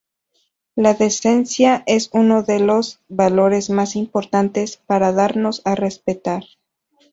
[0.75, 6.43] La decencia es uno de los valores más importantes para darnos a respetar.